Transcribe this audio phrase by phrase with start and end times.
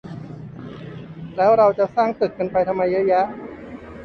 [1.35, 3.25] แล้วเราจะสร้างตึกกันไปทำไมเยอะแยะ